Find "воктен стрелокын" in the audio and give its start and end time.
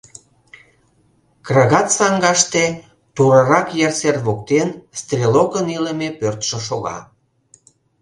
4.25-5.67